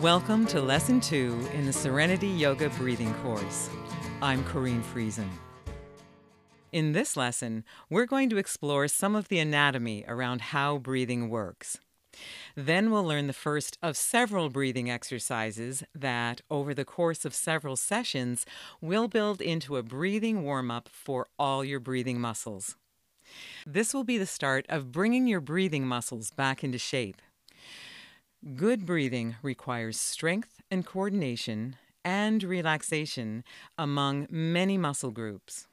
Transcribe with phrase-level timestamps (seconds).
[0.00, 3.68] Welcome to Lesson 2 in the Serenity Yoga Breathing Course.
[4.22, 5.28] I'm Corrine Friesen.
[6.70, 11.78] In this lesson, we're going to explore some of the anatomy around how breathing works.
[12.54, 17.74] Then we'll learn the first of several breathing exercises that, over the course of several
[17.74, 18.46] sessions,
[18.80, 22.76] will build into a breathing warm up for all your breathing muscles.
[23.66, 27.20] This will be the start of bringing your breathing muscles back into shape.
[28.54, 31.74] Good breathing requires strength and coordination
[32.04, 33.42] and relaxation
[33.76, 35.66] among many muscle groups.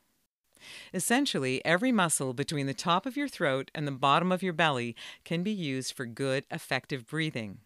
[0.91, 4.95] Essentially, every muscle between the top of your throat and the bottom of your belly
[5.23, 7.59] can be used for good, effective breathing.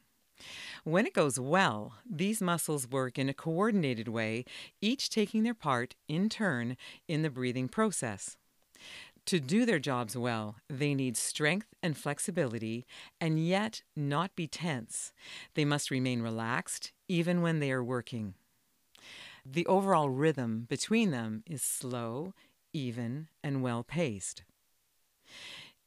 [0.83, 4.43] When it goes well, these muscles work in a coordinated way,
[4.81, 6.75] each taking their part in turn
[7.07, 8.35] in the breathing process.
[9.29, 12.87] To do their jobs well, they need strength and flexibility,
[13.21, 15.13] and yet not be tense.
[15.53, 18.33] They must remain relaxed even when they are working.
[19.45, 22.33] The overall rhythm between them is slow,
[22.73, 24.41] even, and well paced.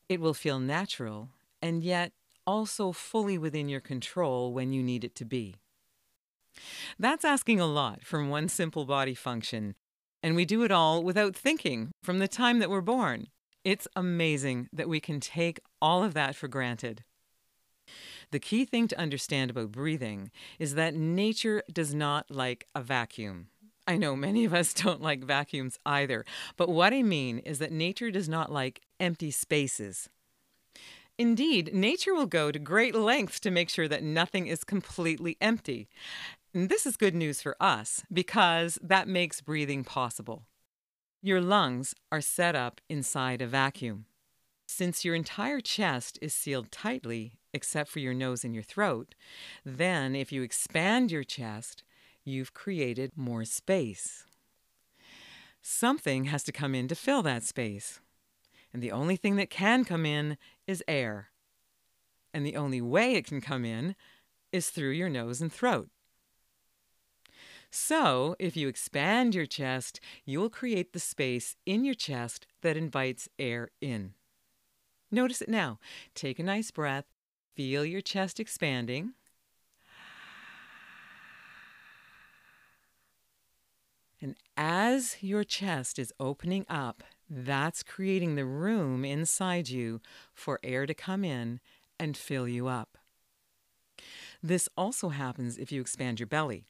[0.08, 2.12] It will feel natural, and yet
[2.46, 5.56] also fully within your control when you need it to be.
[6.96, 9.74] That's asking a lot from one simple body function,
[10.22, 13.28] and we do it all without thinking from the time that we're born.
[13.64, 17.04] It's amazing that we can take all of that for granted.
[18.30, 23.48] The key thing to understand about breathing is that nature does not like a vacuum.
[23.86, 26.24] I know many of us don't like vacuums either,
[26.56, 30.08] but what I mean is that nature does not like empty spaces.
[31.18, 35.88] Indeed, nature will go to great lengths to make sure that nothing is completely empty.
[36.54, 40.44] This is good news for us because that makes breathing possible.
[41.22, 44.04] Your lungs are set up inside a vacuum.
[44.66, 49.14] Since your entire chest is sealed tightly, except for your nose and your throat,
[49.64, 51.84] then if you expand your chest,
[52.22, 54.26] you've created more space.
[55.62, 58.00] Something has to come in to fill that space.
[58.74, 61.30] And the only thing that can come in is air.
[62.34, 63.96] And the only way it can come in
[64.52, 65.88] is through your nose and throat.
[67.74, 72.76] So, if you expand your chest, you will create the space in your chest that
[72.76, 74.12] invites air in.
[75.10, 75.78] Notice it now.
[76.14, 77.06] Take a nice breath.
[77.56, 79.14] Feel your chest expanding.
[84.20, 90.02] And as your chest is opening up, that's creating the room inside you
[90.34, 91.58] for air to come in
[91.98, 92.98] and fill you up.
[94.42, 96.66] This also happens if you expand your belly.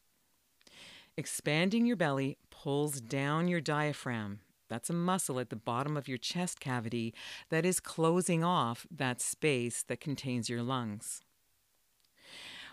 [1.16, 4.40] Expanding your belly pulls down your diaphragm.
[4.68, 7.12] That's a muscle at the bottom of your chest cavity
[7.50, 11.20] that is closing off that space that contains your lungs.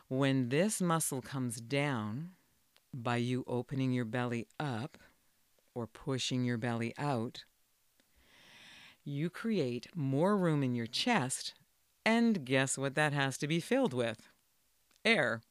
[0.08, 2.32] When this muscle comes down,
[2.94, 4.98] by you opening your belly up
[5.76, 7.44] or pushing your belly out,
[9.04, 11.54] you create more room in your chest,
[12.06, 14.30] and guess what that has to be filled with?
[15.04, 15.42] Air.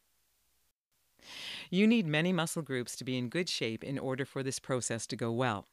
[1.71, 5.07] You need many muscle groups to be in good shape in order for this process
[5.09, 5.67] to go well.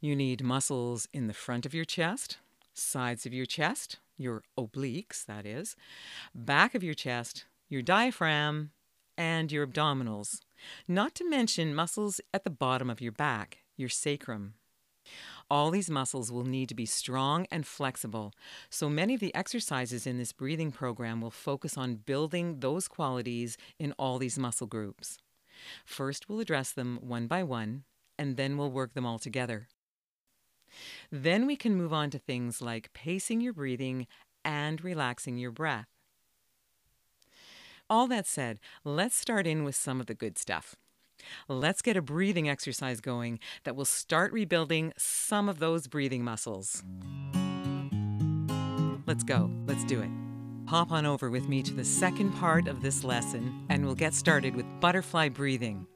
[0.00, 2.38] You need muscles in the front of your chest,
[2.72, 5.76] sides of your chest, your obliques, that is,
[6.34, 8.70] back of your chest, your diaphragm,
[9.16, 10.40] and your abdominals,
[10.88, 14.54] not to mention muscles at the bottom of your back, your sacrum.
[15.50, 18.32] All these muscles will need to be strong and flexible,
[18.70, 23.56] so many of the exercises in this breathing program will focus on building those qualities
[23.78, 25.18] in all these muscle groups.
[25.84, 27.84] First, we'll address them one by one,
[28.18, 29.68] and then we'll work them all together.
[31.10, 34.06] Then we can move on to things like pacing your breathing
[34.44, 35.88] and relaxing your breath.
[37.88, 40.74] All that said, let's start in with some of the good stuff.
[41.48, 46.82] Let's get a breathing exercise going that will start rebuilding some of those breathing muscles.
[49.06, 49.50] Let's go.
[49.66, 50.10] Let's do it.
[50.66, 54.14] Hop on over with me to the second part of this lesson, and we'll get
[54.14, 55.86] started with butterfly breathing.